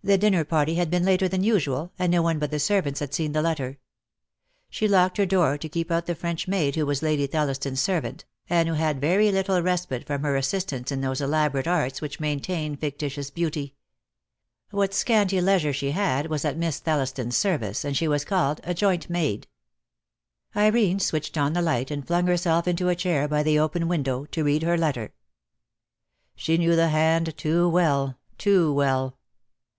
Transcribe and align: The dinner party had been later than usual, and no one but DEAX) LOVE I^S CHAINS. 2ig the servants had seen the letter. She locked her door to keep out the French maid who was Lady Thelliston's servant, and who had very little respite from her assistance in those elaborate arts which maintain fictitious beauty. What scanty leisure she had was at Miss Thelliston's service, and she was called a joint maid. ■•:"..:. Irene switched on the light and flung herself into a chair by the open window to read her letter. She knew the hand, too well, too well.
The 0.00 0.16
dinner 0.16 0.44
party 0.44 0.76
had 0.76 0.90
been 0.92 1.04
later 1.04 1.26
than 1.26 1.42
usual, 1.42 1.92
and 1.98 2.12
no 2.12 2.22
one 2.22 2.38
but 2.38 2.52
DEAX) 2.52 2.70
LOVE 2.70 2.70
I^S 2.70 2.70
CHAINS. 2.70 2.70
2ig 2.70 2.70
the 2.70 2.76
servants 2.76 3.00
had 3.00 3.14
seen 3.14 3.32
the 3.32 3.42
letter. 3.42 3.78
She 4.70 4.86
locked 4.86 5.16
her 5.16 5.26
door 5.26 5.58
to 5.58 5.68
keep 5.68 5.90
out 5.90 6.06
the 6.06 6.14
French 6.14 6.46
maid 6.46 6.76
who 6.76 6.86
was 6.86 7.02
Lady 7.02 7.26
Thelliston's 7.26 7.80
servant, 7.82 8.24
and 8.48 8.68
who 8.68 8.76
had 8.76 9.00
very 9.00 9.32
little 9.32 9.60
respite 9.60 10.06
from 10.06 10.22
her 10.22 10.36
assistance 10.36 10.92
in 10.92 11.00
those 11.00 11.20
elaborate 11.20 11.66
arts 11.66 12.00
which 12.00 12.20
maintain 12.20 12.76
fictitious 12.76 13.30
beauty. 13.30 13.74
What 14.70 14.94
scanty 14.94 15.40
leisure 15.40 15.72
she 15.72 15.90
had 15.90 16.28
was 16.28 16.44
at 16.44 16.56
Miss 16.56 16.78
Thelliston's 16.78 17.36
service, 17.36 17.84
and 17.84 17.96
she 17.96 18.06
was 18.06 18.24
called 18.24 18.60
a 18.62 18.74
joint 18.74 19.10
maid. 19.10 19.48
■•:"..:. 20.54 20.60
Irene 20.62 21.00
switched 21.00 21.36
on 21.36 21.54
the 21.54 21.60
light 21.60 21.90
and 21.90 22.06
flung 22.06 22.28
herself 22.28 22.68
into 22.68 22.88
a 22.88 22.94
chair 22.94 23.26
by 23.26 23.42
the 23.42 23.58
open 23.58 23.88
window 23.88 24.26
to 24.26 24.44
read 24.44 24.62
her 24.62 24.78
letter. 24.78 25.12
She 26.36 26.56
knew 26.56 26.76
the 26.76 26.90
hand, 26.90 27.36
too 27.36 27.68
well, 27.68 28.16
too 28.38 28.72
well. 28.72 29.16